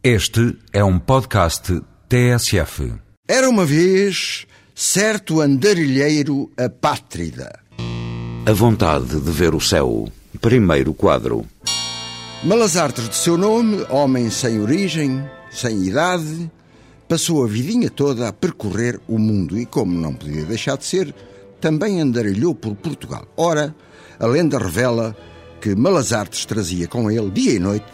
Este 0.00 0.56
é 0.72 0.84
um 0.84 0.96
podcast 0.96 1.82
TSF. 2.08 2.94
Era 3.26 3.50
uma 3.50 3.66
vez 3.66 4.46
certo 4.72 5.40
andarilheiro 5.40 6.52
apátrida. 6.56 7.58
A 8.46 8.52
vontade 8.52 9.20
de 9.20 9.30
ver 9.32 9.56
o 9.56 9.60
céu. 9.60 10.08
Primeiro 10.40 10.94
quadro. 10.94 11.44
Malazartes 12.44 13.08
de 13.08 13.16
seu 13.16 13.36
nome, 13.36 13.84
homem 13.90 14.30
sem 14.30 14.60
origem, 14.60 15.28
sem 15.50 15.82
idade, 15.82 16.48
passou 17.08 17.42
a 17.42 17.48
vidinha 17.48 17.90
toda 17.90 18.28
a 18.28 18.32
percorrer 18.32 19.00
o 19.08 19.18
mundo 19.18 19.58
e, 19.58 19.66
como 19.66 20.00
não 20.00 20.14
podia 20.14 20.44
deixar 20.44 20.76
de 20.76 20.84
ser, 20.84 21.12
também 21.60 22.00
andarilhou 22.00 22.54
por 22.54 22.76
Portugal. 22.76 23.26
Ora, 23.36 23.74
a 24.20 24.26
lenda 24.28 24.60
revela 24.60 25.16
que 25.60 25.74
Malazartes 25.74 26.44
trazia 26.44 26.86
com 26.86 27.10
ele, 27.10 27.32
dia 27.32 27.54
e 27.54 27.58
noite, 27.58 27.90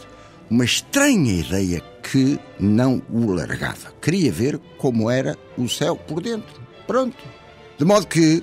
uma 0.51 0.67
estranha 0.67 1.33
ideia 1.33 1.83
que 2.15 2.39
não 2.61 3.03
o 3.11 3.33
largava. 3.33 3.93
Queria 4.01 4.31
ver 4.31 4.61
como 4.79 5.11
era 5.11 5.37
o 5.59 5.69
céu 5.69 5.97
por 5.97 6.23
dentro. 6.23 6.63
Pronto. 6.87 7.17
De 7.77 7.85
modo 7.85 8.07
que, 8.07 8.41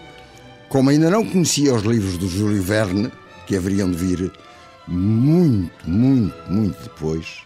como 0.68 0.90
ainda 0.90 1.10
não 1.10 1.26
conhecia 1.26 1.74
os 1.74 1.84
livros 1.84 2.18
do 2.18 2.28
Júlio 2.28 2.62
Verne, 2.62 3.10
que 3.48 3.56
haveriam 3.56 3.90
de 3.90 3.96
vir 3.96 4.34
muito, 4.86 5.90
muito, 5.90 6.52
muito 6.52 6.84
depois, 6.84 7.44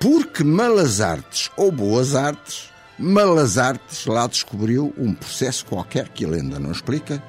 porque 0.00 0.42
malas 0.42 1.00
artes 1.00 1.52
ou 1.56 1.70
boas 1.70 2.16
artes, 2.16 2.72
malas 2.98 3.56
artes 3.56 4.06
lá 4.06 4.26
descobriu 4.26 4.92
um 4.98 5.14
processo 5.14 5.64
qualquer 5.66 6.08
que 6.08 6.24
ele 6.24 6.40
ainda 6.40 6.58
não 6.58 6.72
explica, 6.72 7.22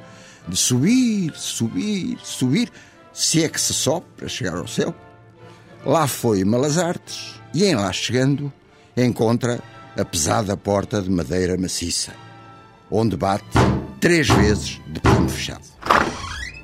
de 0.47 0.57
subir, 0.57 1.31
subir, 1.35 2.17
subir, 2.23 2.71
se 3.13 3.43
é 3.43 3.49
que 3.49 3.61
se 3.61 3.71
sobe 3.71 4.07
para 4.17 4.27
chegar 4.27 4.57
ao 4.57 4.67
céu. 4.67 4.95
Lá 5.85 6.07
foi 6.07 6.43
Malas 6.43 6.79
Artes 6.79 7.39
e, 7.53 7.63
em 7.63 7.75
lá 7.75 7.93
chegando, 7.93 8.51
encontra 8.97 9.59
a 9.95 10.03
pesada 10.03 10.57
porta 10.57 10.99
de 10.99 11.11
madeira 11.11 11.55
maciça, 11.57 12.11
onde 12.89 13.15
bate 13.15 13.45
três 13.99 14.27
vezes 14.27 14.81
de 14.87 14.99
punho 14.99 15.29
fechado. 15.29 15.63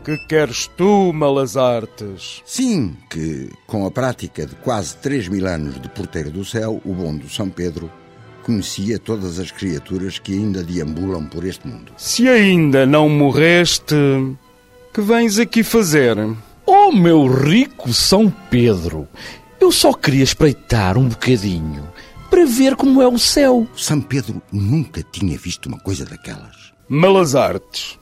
Que 0.03 0.17
queres 0.27 0.65
tu, 0.75 1.13
malas 1.13 1.55
artes? 1.55 2.41
Sim, 2.43 2.97
que, 3.11 3.51
com 3.67 3.85
a 3.85 3.91
prática 3.91 4.47
de 4.47 4.55
quase 4.55 4.97
três 4.97 5.27
mil 5.27 5.45
anos 5.45 5.79
de 5.79 5.87
porteiro 5.87 6.31
do 6.31 6.43
céu, 6.43 6.81
o 6.83 6.91
bom 6.91 7.15
do 7.15 7.29
São 7.29 7.47
Pedro 7.47 7.91
conhecia 8.43 8.97
todas 8.97 9.37
as 9.37 9.51
criaturas 9.51 10.17
que 10.17 10.33
ainda 10.33 10.63
deambulam 10.63 11.27
por 11.27 11.45
este 11.45 11.67
mundo. 11.67 11.91
Se 11.95 12.27
ainda 12.27 12.87
não 12.87 13.07
morreste, 13.07 13.95
que 14.91 15.01
vens 15.01 15.37
aqui 15.37 15.61
fazer? 15.61 16.17
Oh, 16.91 16.93
meu 16.93 17.25
rico 17.25 17.93
São 17.93 18.29
Pedro, 18.49 19.07
eu 19.61 19.71
só 19.71 19.93
queria 19.93 20.25
espreitar 20.25 20.97
um 20.97 21.07
bocadinho 21.07 21.87
para 22.29 22.45
ver 22.45 22.75
como 22.75 23.01
é 23.01 23.07
o 23.07 23.17
céu. 23.17 23.65
São 23.77 24.01
Pedro 24.01 24.41
nunca 24.51 25.01
tinha 25.01 25.37
visto 25.37 25.67
uma 25.67 25.79
coisa 25.79 26.03
daquelas. 26.03 26.73
Malas 26.89 27.33
artes, 27.33 27.97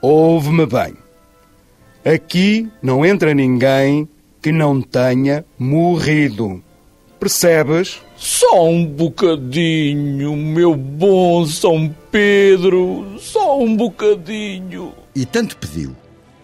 ouve-me 0.00 0.64
bem. 0.64 0.94
Aqui 2.04 2.68
não 2.80 3.04
entra 3.04 3.34
ninguém 3.34 4.08
que 4.40 4.52
não 4.52 4.80
tenha 4.80 5.44
morrido. 5.58 6.62
Percebes? 7.18 8.00
Só 8.16 8.64
um 8.68 8.86
bocadinho, 8.86 10.36
meu 10.36 10.76
bom 10.76 11.44
São 11.46 11.92
Pedro, 12.12 13.16
só 13.18 13.58
um 13.58 13.74
bocadinho. 13.76 14.92
E 15.16 15.26
tanto 15.26 15.56
pediu, 15.56 15.96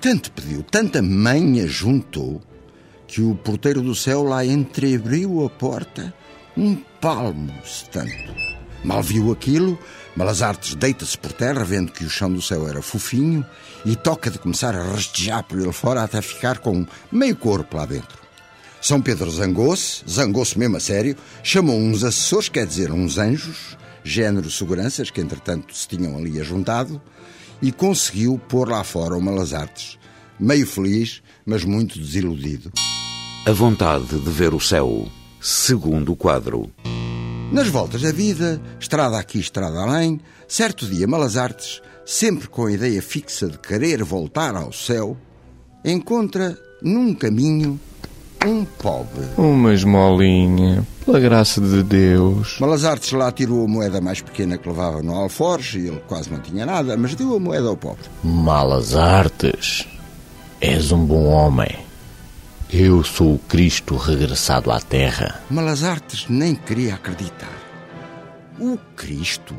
tanto 0.07 0.31
pediu, 0.31 0.62
tanta 0.62 1.03
manha 1.03 1.67
juntou, 1.67 2.41
que 3.09 3.21
o 3.21 3.35
porteiro 3.35 3.83
do 3.83 3.93
céu 3.93 4.23
lá 4.23 4.47
entreabriu 4.47 5.45
a 5.45 5.51
porta 5.51 6.15
um 6.57 6.77
palmo 7.01 7.53
se 7.65 7.87
tanto. 7.87 8.33
Mal 8.85 9.03
viu 9.03 9.33
aquilo, 9.33 9.77
Malazartes 10.15 10.77
deita-se 10.77 11.19
por 11.19 11.33
terra, 11.33 11.65
vendo 11.65 11.91
que 11.91 12.05
o 12.05 12.09
chão 12.09 12.33
do 12.33 12.41
céu 12.41 12.69
era 12.69 12.81
fofinho, 12.81 13.45
e 13.85 13.97
toca 13.97 14.31
de 14.31 14.39
começar 14.39 14.77
a 14.77 14.92
rastejar 14.92 15.42
por 15.42 15.58
ele 15.58 15.73
fora 15.73 16.05
até 16.05 16.23
ficar 16.23 16.59
com 16.59 16.86
meio 17.11 17.35
corpo 17.35 17.77
lá 17.77 17.85
dentro. 17.85 18.17
São 18.80 19.03
Pedro 19.03 19.29
zangou-se, 19.29 20.05
zangou-se 20.09 20.57
mesmo 20.57 20.77
a 20.77 20.80
sério, 20.80 21.17
chamou 21.42 21.77
uns 21.77 22.05
assessores, 22.05 22.48
quer 22.48 22.64
dizer, 22.64 22.92
uns 22.92 23.19
anjos, 23.19 23.77
género 24.05 24.53
seguranças, 24.53 25.11
que 25.11 25.20
entretanto 25.20 25.77
se 25.77 25.89
tinham 25.89 26.17
ali 26.17 26.41
ajuntado, 26.41 27.03
e 27.61 27.73
conseguiu 27.73 28.41
pôr 28.48 28.69
lá 28.69 28.85
fora 28.85 29.17
o 29.17 29.20
Malazartes, 29.20 29.98
meio 30.39 30.67
feliz, 30.67 31.23
mas 31.45 31.64
muito 31.64 31.98
desiludido. 31.98 32.73
A 33.47 33.52
vontade 33.52 34.19
de 34.19 34.30
ver 34.30 34.55
o 34.55 34.61
céu. 34.61 35.07
Segundo 35.41 36.17
quadro. 36.17 36.70
Nas 37.52 37.69
voltas 37.69 38.02
da 38.02 38.11
vida, 38.11 38.61
estrada 38.80 39.19
aqui, 39.19 39.39
estrada 39.39 39.79
além, 39.79 40.20
certo 40.48 40.85
dia 40.86 41.07
Malazartes, 41.07 41.80
sempre 42.05 42.48
com 42.48 42.67
a 42.67 42.73
ideia 42.73 43.01
fixa 43.01 43.47
de 43.47 43.58
querer 43.58 44.02
voltar 44.02 44.57
ao 44.57 44.73
céu, 44.73 45.17
encontra 45.85 46.58
num 46.83 47.14
caminho 47.14 47.79
um 48.45 48.64
pobre. 48.64 49.27
Uma 49.36 49.73
esmolinha, 49.74 50.86
pela 51.05 51.20
graça 51.20 51.61
de 51.61 51.83
Deus. 51.83 52.58
Malazartes 52.61 53.13
lá 53.13 53.30
tirou 53.33 53.64
a 53.64 53.68
moeda 53.68 54.01
mais 54.01 54.20
pequena 54.20 54.58
que 54.58 54.68
levava 54.68 55.03
no 55.03 55.14
alforje, 55.14 55.86
ele 55.86 56.03
quase 56.07 56.30
não 56.30 56.41
tinha 56.41 56.67
nada, 56.67 56.97
mas 56.97 57.14
deu 57.14 57.36
a 57.36 57.41
moeda 57.41 57.68
ao 57.68 57.77
pobre. 57.77 58.05
Malas 58.23 58.95
artes, 58.95 59.86
és 60.61 60.92
um 60.92 61.05
bom 61.05 61.24
homem. 61.27 61.68
Eu 62.72 63.05
sou 63.05 63.34
o 63.34 63.39
Cristo 63.39 63.96
regressado 63.96 64.70
à 64.70 64.80
Terra. 64.80 65.40
Malazartes 65.50 66.27
nem 66.28 66.55
queria 66.55 66.94
acreditar. 66.94 67.52
O 68.58 68.78
Cristo? 68.96 69.55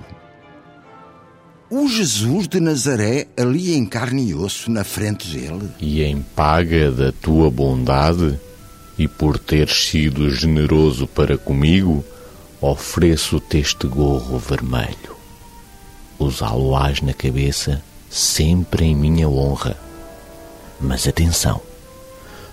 O 1.69 1.87
Jesus 1.87 2.47
de 2.47 2.59
Nazaré 2.59 3.27
ali 3.37 3.75
em 3.75 3.85
carne 3.85 4.29
e 4.29 4.35
osso 4.35 4.71
na 4.71 4.83
frente 4.83 5.27
dele? 5.29 5.69
E 5.79 6.03
em 6.03 6.21
paga 6.21 6.91
da 6.91 7.11
tua 7.11 7.51
bondade 7.51 8.39
e 8.97 9.07
por 9.07 9.37
teres 9.37 9.87
sido 9.87 10.29
generoso 10.29 11.05
para 11.05 11.37
comigo, 11.37 12.03
ofereço-te 12.59 13.59
este 13.59 13.85
gorro 13.85 14.39
vermelho. 14.39 15.15
Usá-lo-ás 16.17 17.01
na 17.01 17.13
cabeça 17.13 17.83
sempre 18.09 18.85
em 18.85 18.95
minha 18.95 19.29
honra. 19.29 19.86
Mas 20.79 21.07
atenção, 21.07 21.61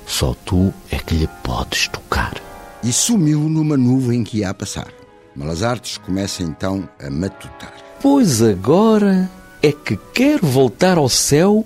só 0.06 0.34
tu 0.44 0.72
é 0.90 0.96
que 0.96 1.14
lhe 1.14 1.28
podes 1.42 1.88
tocar. 1.88 2.34
E 2.82 2.92
sumiu 2.92 3.40
numa 3.40 3.76
nuvem 3.76 4.24
que 4.24 4.38
ia 4.38 4.50
a 4.50 4.54
passar. 4.54 4.88
Malazartes 5.34 5.98
começa 5.98 6.42
então 6.42 6.88
a 6.98 7.10
matutar. 7.10 7.74
Pois 8.00 8.42
agora 8.42 9.30
é 9.62 9.72
que 9.72 9.96
quero 10.12 10.46
voltar 10.46 10.98
ao 10.98 11.08
céu 11.08 11.64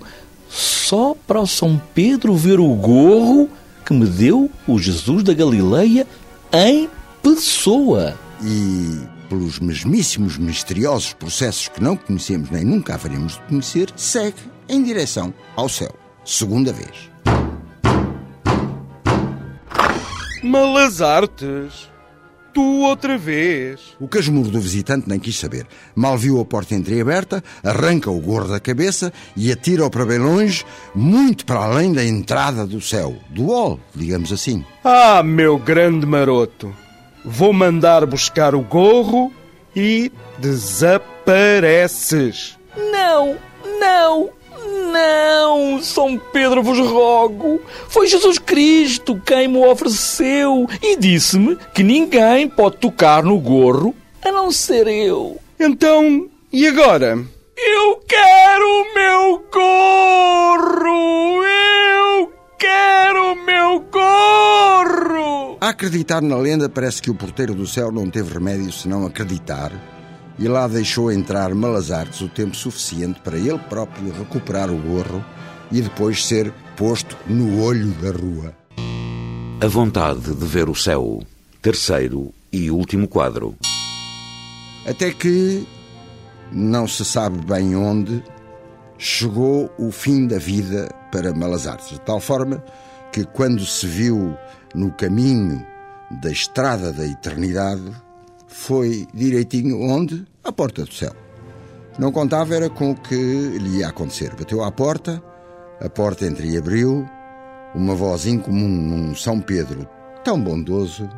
só 0.49 1.15
para 1.27 1.41
o 1.41 1.47
São 1.47 1.79
Pedro 1.93 2.35
ver 2.35 2.59
o 2.59 2.73
gorro 2.73 3.49
que 3.85 3.93
me 3.93 4.05
deu 4.05 4.49
o 4.67 4.79
Jesus 4.79 5.23
da 5.23 5.33
Galileia 5.33 6.07
em 6.51 6.89
pessoa. 7.21 8.17
E, 8.41 9.01
pelos 9.27 9.59
mesmíssimos 9.59 10.37
misteriosos 10.37 11.13
processos 11.13 11.67
que 11.67 11.83
não 11.83 11.95
conhecemos 11.95 12.49
nem 12.49 12.63
nunca 12.63 12.95
haveremos 12.95 13.33
de 13.33 13.41
conhecer, 13.41 13.91
segue 13.95 14.39
em 14.67 14.81
direção 14.81 15.33
ao 15.55 15.69
céu. 15.69 15.93
Segunda 16.29 16.71
vez. 16.71 17.09
Malas 20.43 21.01
artes, 21.01 21.89
tu 22.53 22.83
outra 22.83 23.17
vez. 23.17 23.97
O 23.99 24.07
casmurro 24.07 24.51
do 24.51 24.61
visitante 24.61 25.09
nem 25.09 25.19
quis 25.19 25.39
saber. 25.39 25.65
Mal 25.95 26.15
viu 26.19 26.39
a 26.39 26.45
porta 26.45 26.75
entreaberta, 26.75 27.43
arranca 27.63 28.11
o 28.11 28.21
gorro 28.21 28.47
da 28.47 28.59
cabeça 28.59 29.11
e 29.35 29.51
atira-o 29.51 29.89
para 29.89 30.05
bem 30.05 30.19
longe, 30.19 30.63
muito 30.93 31.47
para 31.47 31.61
além 31.61 31.93
da 31.93 32.05
entrada 32.05 32.67
do 32.67 32.79
céu, 32.79 33.15
do 33.31 33.47
hall, 33.47 33.79
digamos 33.95 34.31
assim. 34.31 34.63
Ah, 34.83 35.23
meu 35.23 35.57
grande 35.57 36.05
maroto, 36.05 36.71
vou 37.25 37.51
mandar 37.51 38.05
buscar 38.05 38.53
o 38.53 38.61
gorro 38.61 39.33
e 39.75 40.11
desapareces. 40.37 42.55
Não, 42.77 43.35
não, 43.79 44.29
não, 44.99 45.81
São 45.81 46.17
Pedro 46.17 46.61
vos 46.61 46.77
rogo. 46.79 47.61
Foi 47.87 48.07
Jesus 48.07 48.37
Cristo 48.37 49.21
quem 49.25 49.47
me 49.47 49.57
ofereceu 49.65 50.67
e 50.81 50.97
disse-me 50.97 51.55
que 51.73 51.83
ninguém 51.83 52.47
pode 52.47 52.77
tocar 52.77 53.23
no 53.23 53.39
gorro 53.39 53.95
a 54.23 54.31
não 54.31 54.51
ser 54.51 54.87
eu. 54.87 55.37
Então, 55.59 56.29
e 56.51 56.67
agora? 56.67 57.17
Eu 57.57 58.01
quero 58.07 58.65
o 58.65 58.93
meu 58.93 59.43
gorro! 59.51 61.43
Eu 61.43 62.31
quero 62.57 63.33
o 63.33 63.45
meu 63.45 63.79
gorro! 63.91 65.57
A 65.61 65.69
acreditar 65.69 66.21
na 66.21 66.37
lenda, 66.37 66.69
parece 66.69 67.01
que 67.01 67.11
o 67.11 67.15
porteiro 67.15 67.53
do 67.53 67.67
céu 67.67 67.91
não 67.91 68.09
teve 68.09 68.33
remédio 68.33 68.71
senão 68.71 69.05
acreditar 69.05 69.98
e 70.39 70.47
lá 70.47 70.67
deixou 70.67 71.11
entrar 71.11 71.53
Malazartes 71.53 72.21
o 72.21 72.29
tempo 72.29 72.55
suficiente 72.55 73.19
para 73.19 73.37
ele 73.37 73.59
próprio 73.59 74.11
recuperar 74.13 74.71
o 74.71 74.77
gorro 74.77 75.23
e 75.69 75.81
depois 75.81 76.25
ser 76.25 76.51
posto 76.77 77.17
no 77.27 77.61
olho 77.61 77.91
da 77.95 78.11
rua. 78.11 78.55
A 79.61 79.67
vontade 79.67 80.33
de 80.33 80.45
ver 80.45 80.69
o 80.69 80.75
céu. 80.75 81.21
Terceiro 81.61 82.33
E 82.51 82.71
último 82.71 83.05
quadro. 83.07 83.55
Até 84.87 85.11
que, 85.11 85.67
não 86.51 86.87
se 86.87 87.03
sabe 87.03 87.45
bem 87.45 87.75
onde, 87.75 88.23
chegou 88.97 89.69
o 89.77 89.91
fim 89.91 90.25
da 90.25 90.37
vida 90.37 90.89
para 91.11 91.33
Malazarte, 91.33 91.93
de 91.93 92.01
tal 92.01 92.21
forma 92.21 92.63
que 93.11 93.25
quando 93.25 93.65
se 93.65 93.85
viu 93.85 94.37
no 94.73 94.91
caminho 94.93 95.65
da 96.21 96.31
estrada 96.31 96.93
da 96.93 97.05
eternidade, 97.05 97.91
foi 98.49 99.07
direitinho 99.13 99.79
onde? 99.79 100.25
À 100.43 100.51
porta 100.51 100.83
do 100.83 100.93
céu. 100.93 101.13
Não 101.97 102.11
contava 102.11 102.55
era 102.55 102.69
com 102.69 102.91
o 102.91 102.95
que 102.95 103.15
lhe 103.15 103.77
ia 103.77 103.87
acontecer. 103.87 104.35
Bateu 104.35 104.63
à 104.63 104.71
porta, 104.71 105.23
a 105.79 105.89
porta 105.89 106.25
entreabriu, 106.25 107.07
uma 107.75 107.95
voz 107.95 108.25
incomum 108.25 108.67
num 108.67 109.15
São 109.15 109.39
Pedro 109.39 109.87
tão 110.23 110.41
bondoso 110.41 111.09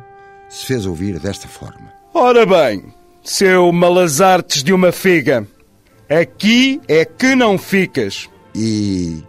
se 0.48 0.66
fez 0.66 0.86
ouvir 0.86 1.18
desta 1.18 1.48
forma. 1.48 1.92
Ora 2.14 2.44
bem, 2.44 2.92
seu 3.22 3.72
malazartes 3.72 4.62
de 4.62 4.72
uma 4.72 4.92
figa, 4.92 5.46
aqui 6.08 6.80
é 6.86 7.04
que 7.04 7.34
não 7.34 7.56
ficas. 7.56 8.28
E 8.54 9.22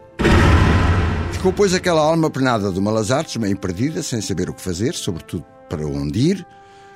ficou, 1.31 1.53
pois, 1.53 1.73
aquela 1.73 2.01
alma 2.01 2.29
penada 2.29 2.69
do 2.71 2.81
Malazartes, 2.81 3.37
meio 3.37 3.57
perdida, 3.57 4.03
sem 4.03 4.19
saber 4.19 4.49
o 4.49 4.53
que 4.53 4.61
fazer, 4.61 4.93
sobretudo 4.93 5.45
para 5.69 5.85
onde 5.87 6.19
ir. 6.19 6.45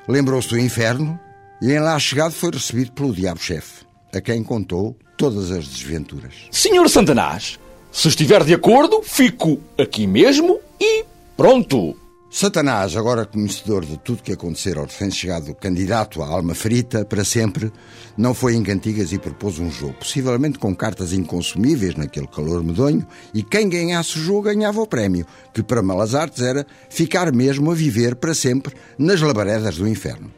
Lembrou-se 0.07 0.47
do 0.47 0.59
inferno 0.59 1.19
e, 1.61 1.71
em 1.71 1.79
lá 1.79 1.99
chegado, 1.99 2.31
foi 2.31 2.51
recebido 2.51 2.91
pelo 2.93 3.13
diabo-chefe, 3.13 3.85
a 4.13 4.21
quem 4.21 4.43
contou 4.43 4.97
todas 5.17 5.51
as 5.51 5.67
desventuras. 5.67 6.33
Senhor 6.49 6.87
Santanás, 6.89 7.59
se 7.91 8.07
estiver 8.07 8.43
de 8.43 8.53
acordo, 8.53 9.01
fico 9.01 9.59
aqui 9.77 10.07
mesmo 10.07 10.59
e 10.79 11.03
pronto. 11.35 11.97
Satanás, 12.29 12.95
agora 12.97 13.25
conhecedor 13.25 13.85
de 13.85 13.97
tudo 13.97 14.21
que 14.21 14.33
acontecera 14.33 14.81
ao 14.81 14.85
recém-chegado 14.85 15.55
candidato 15.55 16.21
à 16.21 16.27
alma 16.27 16.53
ferita 16.53 17.05
para 17.05 17.23
sempre, 17.23 17.71
não 18.17 18.33
foi 18.33 18.53
em 18.53 18.61
cantigas 18.61 19.13
e 19.13 19.17
propôs 19.17 19.59
um 19.59 19.71
jogo, 19.71 19.93
possivelmente 19.93 20.59
com 20.59 20.75
cartas 20.75 21.13
inconsumíveis 21.13 21.95
naquele 21.95 22.27
calor 22.27 22.61
medonho, 22.61 23.07
e 23.33 23.41
quem 23.41 23.69
ganhasse 23.69 24.19
o 24.19 24.21
jogo 24.21 24.43
ganhava 24.43 24.81
o 24.81 24.85
prémio, 24.85 25.25
que 25.53 25.63
para 25.63 25.81
Malazartes 25.81 26.43
era 26.43 26.67
ficar 26.89 27.31
mesmo 27.31 27.71
a 27.71 27.75
viver 27.75 28.15
para 28.15 28.33
sempre 28.33 28.75
nas 28.99 29.21
labaredas 29.21 29.77
do 29.77 29.87
inferno. 29.87 30.31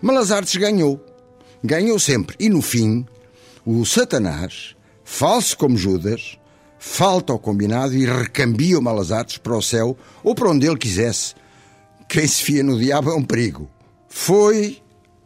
Malazartes 0.00 0.54
ganhou. 0.54 1.04
Ganhou 1.62 1.98
sempre. 1.98 2.36
E 2.38 2.48
no 2.48 2.62
fim, 2.62 3.04
o 3.66 3.84
Satanás, 3.84 4.76
falso 5.02 5.58
como 5.58 5.76
Judas, 5.76 6.38
falta 6.86 7.32
ao 7.32 7.38
combinado 7.38 7.94
e 7.94 8.04
recambia 8.04 8.78
o 8.78 8.82
Malazartes 8.82 9.38
para 9.38 9.56
o 9.56 9.62
céu 9.62 9.96
ou 10.22 10.34
para 10.34 10.50
onde 10.50 10.66
ele 10.66 10.76
quisesse. 10.76 11.34
Quem 12.06 12.26
se 12.26 12.42
fia 12.42 12.62
no 12.62 12.78
diabo 12.78 13.10
é 13.10 13.14
um 13.14 13.22
perigo. 13.22 13.68
Foi 14.06 14.78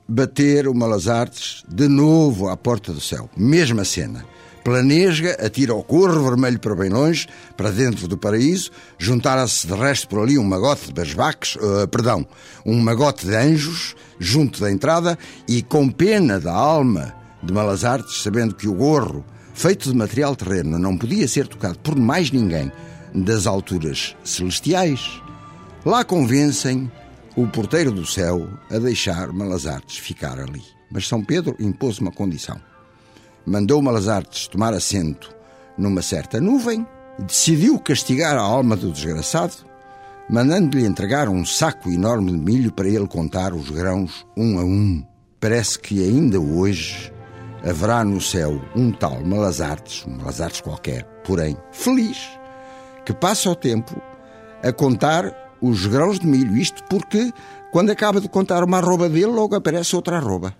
bater 0.08 0.68
o 0.68 0.74
Malazartes 0.74 1.64
de 1.68 1.88
novo 1.88 2.48
à 2.48 2.56
porta 2.56 2.92
do 2.92 3.00
céu. 3.00 3.28
Mesma 3.36 3.84
cena. 3.84 4.24
Planesga, 4.64 5.32
atira 5.44 5.74
o 5.74 5.82
corro 5.82 6.22
vermelho 6.22 6.60
para 6.60 6.76
bem 6.76 6.90
longe, 6.90 7.26
para 7.56 7.70
dentro 7.70 8.06
do 8.06 8.16
paraíso, 8.16 8.70
juntara-se 8.96 9.66
de 9.66 9.74
resto 9.74 10.08
por 10.08 10.20
ali 10.20 10.38
um 10.38 10.44
magote 10.44 10.86
de 10.86 10.92
basbaques, 10.92 11.56
uh, 11.56 11.88
perdão, 11.88 12.26
um 12.64 12.78
magote 12.78 13.26
de 13.26 13.34
anjos, 13.34 13.96
junto 14.18 14.60
da 14.60 14.70
entrada, 14.70 15.18
e 15.46 15.62
com 15.62 15.90
pena 15.90 16.38
da 16.38 16.52
alma 16.52 17.14
de 17.42 17.52
Malazartes, 17.52 18.22
sabendo 18.22 18.54
que 18.54 18.68
o 18.68 18.74
gorro 18.74 19.24
feito 19.58 19.90
de 19.90 19.96
material 19.96 20.36
terreno, 20.36 20.78
não 20.78 20.96
podia 20.96 21.26
ser 21.26 21.48
tocado 21.48 21.80
por 21.80 21.96
mais 21.98 22.30
ninguém 22.30 22.70
das 23.12 23.44
alturas 23.44 24.14
celestiais, 24.22 25.20
lá 25.84 26.04
convencem 26.04 26.88
o 27.36 27.44
porteiro 27.48 27.90
do 27.90 28.06
céu 28.06 28.48
a 28.70 28.78
deixar 28.78 29.32
Malazartes 29.32 29.98
ficar 29.98 30.38
ali. 30.38 30.62
Mas 30.92 31.08
São 31.08 31.24
Pedro 31.24 31.56
impôs 31.58 31.98
uma 31.98 32.12
condição. 32.12 32.56
Mandou 33.44 33.82
Malazartes 33.82 34.46
tomar 34.46 34.72
assento 34.72 35.34
numa 35.76 36.02
certa 36.02 36.40
nuvem, 36.40 36.86
decidiu 37.18 37.80
castigar 37.80 38.36
a 38.36 38.42
alma 38.42 38.76
do 38.76 38.92
desgraçado, 38.92 39.56
mandando-lhe 40.30 40.86
entregar 40.86 41.28
um 41.28 41.44
saco 41.44 41.90
enorme 41.90 42.30
de 42.30 42.38
milho 42.38 42.70
para 42.70 42.88
ele 42.88 43.08
contar 43.08 43.52
os 43.52 43.70
grãos 43.70 44.24
um 44.36 44.56
a 44.60 44.62
um. 44.62 45.04
Parece 45.40 45.80
que 45.80 46.00
ainda 46.04 46.38
hoje 46.38 47.12
haverá 47.64 48.04
no 48.04 48.20
céu 48.20 48.60
um 48.74 48.90
tal 48.90 49.20
Malazartes, 49.24 50.04
um 50.06 50.16
Malazartes 50.16 50.60
qualquer, 50.60 51.04
porém 51.24 51.56
feliz, 51.72 52.28
que 53.04 53.12
passa 53.12 53.50
o 53.50 53.54
tempo 53.54 54.00
a 54.62 54.72
contar 54.72 55.32
os 55.60 55.86
grãos 55.86 56.18
de 56.18 56.26
milho. 56.26 56.56
Isto 56.56 56.82
porque, 56.84 57.32
quando 57.72 57.90
acaba 57.90 58.20
de 58.20 58.28
contar 58.28 58.62
uma 58.64 58.78
arroba 58.78 59.08
dele, 59.08 59.26
logo 59.26 59.54
aparece 59.54 59.96
outra 59.96 60.16
arroba. 60.16 60.54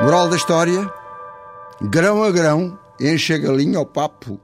Moral 0.00 0.28
da 0.28 0.36
história: 0.36 0.90
grão 1.82 2.22
a 2.22 2.30
grão, 2.30 2.78
enche 3.00 3.34
a 3.34 3.38
galinha 3.38 3.78
ao 3.78 3.86
papo 3.86 4.40